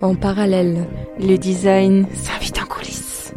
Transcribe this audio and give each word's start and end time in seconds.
En 0.00 0.14
parallèle, 0.14 0.86
le 1.18 1.36
design 1.36 2.06
s'invite 2.14 2.60
en 2.62 2.66
coulisses. 2.66 3.34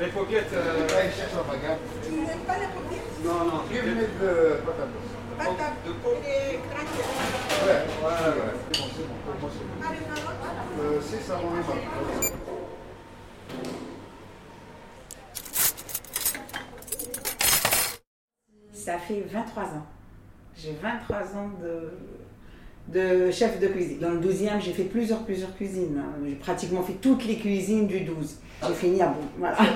Les 0.00 0.06
paupiètes. 0.08 0.52
Euh... 0.52 0.86
Ouais, 0.86 1.10
cherche 1.10 1.32
un 1.34 1.50
bagarre. 1.50 1.78
Tu 2.04 2.12
n'aimes 2.12 2.38
pas 2.46 2.58
les 2.58 2.66
paupières 2.66 3.02
Non, 3.24 3.44
non. 3.44 3.62
Deux 3.70 3.82
minutes 3.82 4.18
de 4.20 4.60
patate. 4.64 4.88
Pas 5.36 5.44
ta 5.44 5.88
De 5.88 5.92
peau. 5.94 6.10
les 6.22 6.58
craquettes. 6.70 7.66
Ouais, 7.66 7.84
voilà, 8.00 8.28
ouais. 8.28 8.54
C'est 8.72 8.80
bon, 8.80 8.88
c'est 8.94 9.06
bon. 9.08 9.14
Pour 9.24 9.40
moi, 9.40 9.50
c'est 9.52 9.66
bon. 9.66 10.82
Euh, 10.82 11.00
c'est 11.02 11.20
ça, 11.20 11.34
mon 11.36 11.50
aimant. 11.56 11.82
Ça 18.72 18.98
fait 18.98 19.20
23 19.20 19.62
ans. 19.64 19.86
J'ai 20.56 20.72
23 20.80 21.36
ans 21.36 21.50
de, 21.60 21.92
de 22.88 23.30
chef 23.30 23.60
de 23.60 23.66
cuisine. 23.68 23.98
Dans 24.00 24.10
le 24.10 24.20
12e, 24.20 24.60
j'ai 24.60 24.72
fait 24.72 24.84
plusieurs, 24.84 25.20
plusieurs 25.24 25.54
cuisines. 25.56 26.02
J'ai 26.24 26.34
pratiquement 26.36 26.82
fait 26.82 26.94
toutes 26.94 27.24
les 27.26 27.36
cuisines 27.36 27.86
du 27.86 28.00
12. 28.00 28.36
J'ai 28.66 28.74
fini 28.74 29.02
à 29.02 29.06
bout. 29.08 29.26
Voilà. 29.38 29.56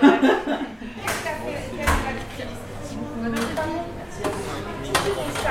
ça, 5.43 5.51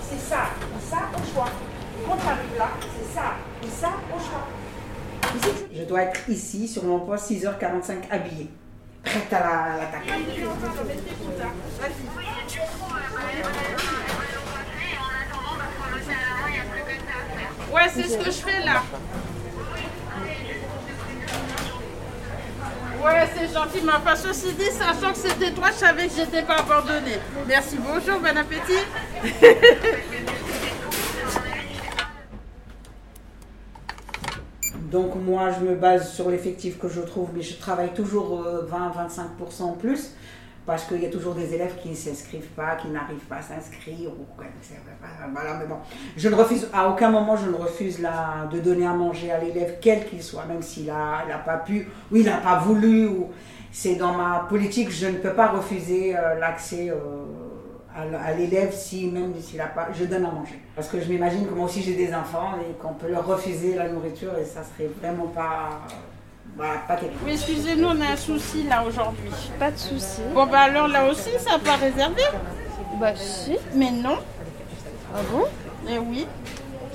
c'est 0.00 0.18
ça, 0.18 0.50
et 0.76 0.90
ça 0.90 0.98
au 1.14 1.34
choix. 1.34 1.48
Quand 2.06 2.16
tu 2.16 2.26
arrives 2.26 2.58
là, 2.58 2.68
c'est 2.80 3.14
ça, 3.14 3.34
et 3.62 3.68
ça 3.68 3.88
au 4.14 4.18
choix. 4.18 4.46
Je 5.74 5.82
dois 5.84 6.02
être 6.02 6.28
ici, 6.28 6.68
sur 6.68 6.84
mon 6.84 7.00
poste, 7.00 7.30
6h45 7.30 8.10
habillée. 8.10 8.48
Prête 9.04 9.32
à 9.32 9.40
la- 9.40 9.76
l'attaque. 9.78 10.06
Ouais, 10.06 11.85
c'est 17.96 18.08
ce 18.08 18.18
que 18.18 18.24
je 18.24 18.30
fais 18.30 18.64
là. 18.64 18.82
Ouais, 23.02 23.28
c'est 23.36 23.52
gentil, 23.52 23.80
mais 23.84 23.92
enfin, 23.92 24.16
ceci 24.16 24.52
dit, 24.54 24.70
sachant 24.70 25.12
que 25.12 25.18
c'était 25.18 25.52
toi, 25.52 25.68
je 25.70 25.76
savais 25.76 26.08
que 26.08 26.14
j'étais 26.16 26.42
pas 26.42 26.56
abandonnée. 26.56 27.18
Merci, 27.46 27.76
bonjour, 27.78 28.20
bon 28.20 28.36
appétit. 28.36 28.82
Donc 34.90 35.14
moi, 35.16 35.50
je 35.52 35.64
me 35.64 35.74
base 35.74 36.12
sur 36.12 36.30
l'effectif 36.30 36.78
que 36.78 36.88
je 36.88 37.00
trouve, 37.00 37.30
mais 37.34 37.42
je 37.42 37.56
travaille 37.56 37.92
toujours 37.92 38.44
20-25% 38.70 39.62
en 39.62 39.72
plus, 39.72 40.12
parce 40.66 40.84
qu'il 40.84 41.00
y 41.00 41.06
a 41.06 41.10
toujours 41.10 41.34
des 41.34 41.54
élèves 41.54 41.76
qui 41.80 41.90
ne 41.90 41.94
s'inscrivent 41.94 42.50
pas, 42.56 42.74
qui 42.74 42.88
n'arrivent 42.88 43.24
pas 43.28 43.36
à 43.36 43.42
s'inscrire. 43.42 44.10
ou 44.10 44.26
Voilà, 45.32 45.54
mais 45.54 45.66
bon, 45.66 45.76
je 46.16 46.28
ne 46.28 46.34
refuse, 46.34 46.68
à 46.72 46.88
aucun 46.88 47.10
moment, 47.10 47.36
je 47.36 47.48
ne 47.48 47.54
refuse 47.54 48.00
la, 48.00 48.48
de 48.50 48.58
donner 48.58 48.86
à 48.86 48.92
manger 48.92 49.30
à 49.30 49.38
l'élève, 49.38 49.76
quel 49.80 50.04
qu'il 50.06 50.22
soit, 50.22 50.44
même 50.44 50.62
s'il 50.62 50.86
n'a 50.86 51.38
pas 51.44 51.58
pu, 51.58 51.88
ou 52.10 52.16
il 52.16 52.24
n'a 52.24 52.38
pas 52.38 52.58
voulu, 52.58 53.06
ou 53.06 53.30
c'est 53.70 53.94
dans 53.94 54.12
ma 54.12 54.46
politique, 54.48 54.90
je 54.90 55.06
ne 55.06 55.18
peux 55.18 55.34
pas 55.34 55.48
refuser 55.48 56.16
euh, 56.16 56.34
l'accès. 56.40 56.90
euh, 56.90 56.96
à 57.96 58.34
l'élève 58.34 58.74
si 58.74 59.06
même 59.06 59.32
s'il 59.40 59.58
a 59.58 59.68
pas 59.68 59.88
je 59.98 60.04
donne 60.04 60.26
à 60.26 60.30
manger 60.30 60.60
parce 60.74 60.88
que 60.88 61.00
je 61.00 61.08
m'imagine 61.08 61.46
que 61.46 61.54
moi 61.54 61.64
aussi 61.64 61.82
j'ai 61.82 61.94
des 61.94 62.12
enfants 62.14 62.52
et 62.60 62.74
qu'on 62.74 62.92
peut 62.92 63.08
leur 63.10 63.26
refuser 63.26 63.74
la 63.74 63.88
nourriture 63.88 64.36
et 64.38 64.44
ça 64.44 64.62
serait 64.62 64.90
vraiment 65.00 65.28
pas 65.28 65.80
voilà, 66.56 66.78
pas 66.88 66.96
quelque 66.96 67.14
Oui, 67.24 67.32
excusez-nous, 67.32 67.88
on 67.88 68.00
a 68.00 68.12
un 68.12 68.16
souci 68.16 68.62
là 68.64 68.82
aujourd'hui. 68.86 69.30
Pas 69.58 69.70
de 69.70 69.76
soucis. 69.78 70.22
Bon, 70.34 70.46
bah 70.46 70.60
alors 70.60 70.88
là 70.88 71.08
aussi, 71.10 71.30
ça 71.38 71.52
n'a 71.52 71.58
pas 71.58 71.76
réservé 71.76 72.22
Bah 73.00 73.14
si. 73.14 73.56
Mais 73.74 73.90
non, 73.90 74.18
Ah 75.14 75.18
bon? 75.30 75.44
Eh 75.88 75.98
oui. 75.98 76.26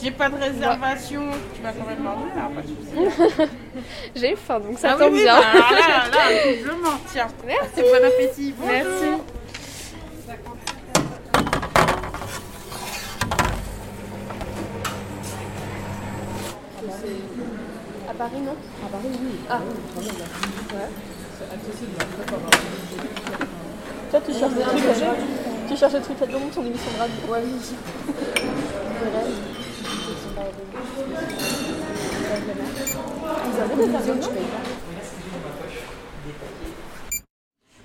J'ai 0.01 0.09
pas 0.11 0.29
de 0.29 0.35
réservation. 0.35 1.21
Tu 1.55 1.61
vas 1.61 1.71
quand 1.73 1.85
même 1.85 2.01
manger 2.01 2.25
là, 2.35 2.49
pas 2.55 2.61
de 2.63 2.67
souci. 2.67 3.49
J'ai 4.15 4.35
faim 4.35 4.59
donc 4.59 4.79
ça 4.79 4.93
Ah 4.93 4.97
tombe 4.97 5.13
oui, 5.13 5.21
bien. 5.21 5.35
bah, 5.39 5.43
là, 5.71 6.09
là, 6.11 6.53
je 6.65 6.71
mens, 6.71 6.99
tiens. 7.11 7.27
Merci. 7.45 7.81
Bon 7.81 8.03
appétit. 8.07 8.55
Bonjour. 8.57 8.73
Merci. 8.73 9.21
À 18.11 18.13
Paris, 18.13 18.41
non 18.43 18.51
À 18.85 18.89
Paris, 18.89 19.07
oui. 19.23 19.39
Ah, 19.49 19.61
Toi, 24.11 24.19
tu 24.25 24.33
cherches 24.33 24.53
des 24.53 24.63
trucs 24.63 24.83
à 24.83 25.15
Tu 25.69 25.77
cherches 25.77 25.93
des 25.93 26.01
trucs 26.01 26.21
à 26.21 26.25
dans 26.25 26.39
ton 26.53 26.65
émission 26.65 26.91
de 26.91 26.99
radio? 26.99 27.15
Ouais, 27.29 27.39
oui. 27.45 27.75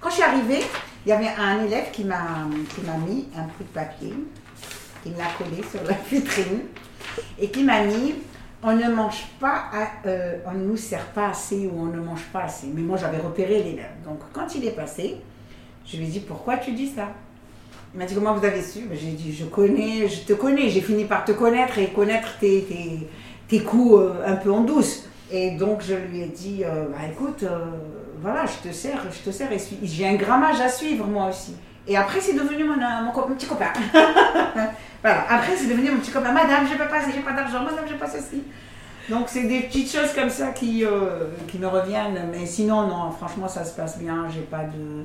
Quand 0.01 0.11
je 0.11 0.15
suis 0.15 0.23
arrivée 0.25 0.65
il 1.05 1.11
y 1.11 1.13
avait 1.13 1.31
un 1.39 1.65
élève 1.65 1.93
qui 1.93 2.03
m'a 2.03 2.49
qui 2.75 2.81
m'a 2.81 2.97
mis 2.97 3.29
un 3.37 3.43
bout 3.43 3.63
de 3.63 3.69
papier 3.73 4.13
qui 5.05 5.11
me 5.11 5.19
l'a 5.19 5.27
collé 5.39 5.63
sur 5.71 5.85
la 5.85 5.95
vitrine 6.11 6.63
et 7.39 7.49
qui 7.49 7.63
m'a 7.63 7.85
mis 7.85 8.17
on 8.63 8.73
ne 8.75 8.89
mange 8.95 9.25
pas, 9.39 9.65
à- 9.73 10.07
euh, 10.09 10.39
on 10.47 10.53
ne 10.53 10.65
nous 10.65 10.77
sert 10.77 11.05
pas 11.07 11.29
assez 11.29 11.67
ou 11.73 11.79
on 11.81 11.85
ne 11.87 12.01
mange 12.01 12.25
pas 12.33 12.45
assez. 12.45 12.67
Mais 12.75 12.83
moi 12.83 12.97
j'avais 12.97 13.19
repéré 13.19 13.63
l'élève. 13.63 13.91
Donc 14.05 14.19
quand 14.33 14.55
il 14.55 14.65
est 14.67 14.71
passé, 14.77 15.17
je 15.87 15.97
lui 15.97 16.05
ai 16.05 16.09
dit 16.09 16.21
pourquoi 16.21 16.57
tu 16.57 16.73
dis 16.73 16.89
ça? 16.89 17.09
Il 17.95 17.99
m'a 18.01 18.07
dit 18.07 18.15
comment 18.15 18.35
vous 18.35 18.45
avez 18.45 18.63
su? 18.63 18.81
Ben, 18.87 18.99
J'ai 19.01 19.13
dit 19.13 19.33
je 19.35 19.45
connais, 19.45 20.09
je 20.09 20.23
te 20.23 20.33
connais, 20.33 20.69
j'ai 20.69 20.81
fini 20.81 21.05
par 21.05 21.25
te 21.25 21.33
connaître 21.33 21.79
et 21.79 21.89
connaître 21.89 22.39
tes, 22.39 22.63
tes, 22.65 23.09
tes 23.49 23.61
coups 23.63 24.01
euh, 24.01 24.27
un 24.27 24.37
peu 24.37 24.51
en 24.53 24.63
douce. 24.63 25.09
Et 25.31 25.53
donc 25.53 25.83
je 25.83 25.95
lui 25.95 26.21
ai 26.23 26.27
dit 26.27 26.63
euh, 26.65 26.87
bah 26.91 26.99
écoute, 27.11 27.45
voilà, 28.23 28.45
je 28.47 28.69
te 28.69 28.73
sers, 28.75 28.99
je 29.13 29.29
te 29.29 29.35
sers 29.35 29.51
et 29.53 29.59
j'ai 29.83 30.07
un 30.09 30.15
grammage 30.15 30.61
à 30.61 30.69
suivre 30.69 31.07
moi 31.07 31.29
aussi. 31.29 31.55
Et 31.89 31.97
après 31.97 32.21
c'est 32.21 32.35
devenu 32.35 32.65
mon, 32.65 32.77
mon, 32.77 33.13
mon 33.29 33.35
petit 33.35 33.47
copain. 33.47 33.73
après 35.37 35.57
c'est 35.57 35.69
devenu 35.69 35.91
mon 35.91 35.99
petit 35.99 36.11
copain. 36.11 36.33
Madame, 36.33 36.67
je 36.67 36.77
peux 36.77 36.89
pas, 36.89 37.01
j'ai 37.13 37.21
pas 37.21 37.33
d'argent, 37.33 37.63
madame, 37.63 37.85
j'ai 37.89 37.95
pas 37.95 38.09
ceci. 38.09 38.43
Donc 39.09 39.27
c'est 39.29 39.45
des 39.45 39.61
petites 39.61 39.93
choses 39.93 40.13
comme 40.15 40.31
ça 40.31 40.49
qui, 40.49 40.85
euh, 40.85 41.29
qui 41.47 41.59
me 41.59 41.67
reviennent. 41.67 42.29
Mais 42.33 42.47
sinon, 42.47 42.87
non, 42.87 43.11
franchement, 43.13 43.49
ça 43.49 43.65
se 43.65 43.75
passe 43.75 43.99
bien. 43.99 44.27
J'ai 44.33 44.41
pas 44.41 44.65
de. 44.65 45.05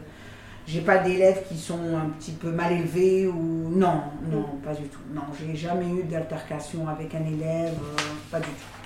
J'ai 0.67 0.81
pas 0.81 0.99
d'élèves 0.99 1.43
qui 1.47 1.57
sont 1.57 1.79
un 1.95 2.09
petit 2.17 2.31
peu 2.31 2.51
mal 2.51 2.71
élevés 2.71 3.27
ou. 3.27 3.69
Non, 3.69 4.03
non, 4.31 4.45
pas 4.63 4.73
du 4.73 4.87
tout. 4.87 5.01
Non, 5.13 5.23
j'ai 5.39 5.55
jamais 5.55 5.87
eu 5.87 6.03
d'altercation 6.03 6.87
avec 6.87 7.13
un 7.13 7.25
élève, 7.25 7.73
euh, 7.73 8.01
pas 8.31 8.39
du 8.39 8.47
tout. 8.47 8.80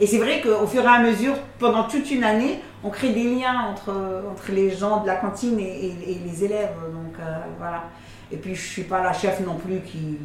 Et 0.00 0.06
c'est 0.06 0.18
vrai 0.18 0.40
qu'au 0.40 0.66
fur 0.66 0.82
et 0.82 0.86
à 0.86 1.00
mesure, 1.00 1.34
pendant 1.58 1.84
toute 1.84 2.10
une 2.10 2.24
année, 2.24 2.60
on 2.82 2.88
crée 2.88 3.12
des 3.12 3.34
liens 3.34 3.66
entre, 3.70 3.92
entre 4.30 4.50
les 4.50 4.70
gens 4.70 5.02
de 5.02 5.06
la 5.06 5.16
cantine 5.16 5.58
et, 5.60 5.94
les 6.24 6.44
élèves. 6.44 6.74
Donc 6.92 7.14
euh, 7.20 7.38
voilà. 7.58 7.84
Et 8.32 8.38
puis 8.38 8.54
je 8.54 8.66
suis 8.66 8.84
pas 8.84 9.02
la 9.02 9.12
chef 9.12 9.40
non 9.40 9.56
plus 9.56 9.80
qui, 9.80 10.18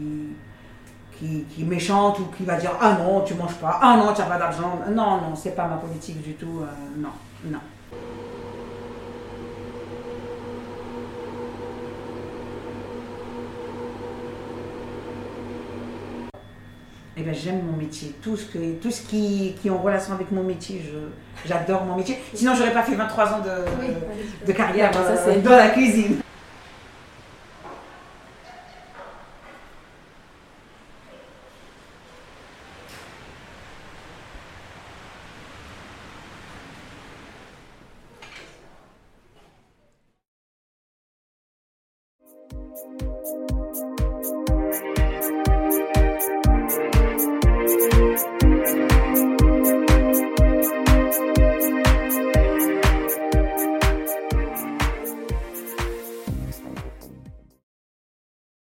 qui, 1.20 1.44
qui 1.50 1.62
est 1.62 1.66
méchante 1.66 2.20
ou 2.20 2.26
qui 2.38 2.46
va 2.46 2.56
dire 2.56 2.72
Ah 2.80 2.98
non, 2.98 3.22
tu 3.22 3.34
manges 3.34 3.56
pas, 3.56 3.80
ah 3.82 3.98
non, 3.98 4.14
tu 4.14 4.22
n'as 4.22 4.28
pas 4.28 4.38
d'argent. 4.38 4.80
Non, 4.90 5.18
non, 5.18 5.36
c'est 5.36 5.56
pas 5.56 5.68
ma 5.68 5.76
politique 5.76 6.22
du 6.22 6.36
tout. 6.36 6.62
euh, 6.62 6.98
non, 6.98 7.10
non. 7.44 7.60
eh 17.18 17.22
ben, 17.24 17.34
j'aime 17.34 17.62
mon 17.64 17.78
métier. 17.78 18.14
Tout 18.22 18.36
ce, 18.36 18.46
que, 18.46 18.74
tout 18.74 18.92
ce 18.92 19.02
qui, 19.02 19.56
qui 19.62 19.68
est 19.68 19.72
en 19.72 19.78
relation 19.78 20.14
avec 20.14 20.32
mon 20.32 20.44
métier, 20.44 20.82
j'adore 21.46 21.86
mon 21.86 21.96
métier. 21.96 22.18
Sinon, 22.34 22.54
j'aurais 22.56 22.74
pas 22.74 22.84
fait 22.84 22.96
23 22.96 23.34
ans 23.34 23.40
de, 23.40 24.46
de, 24.46 24.52
carrière 24.52 24.94
ça, 24.94 25.00
euh, 25.00 25.42
dans 25.42 25.52
la 25.52 25.70
cuisine. 25.70 26.18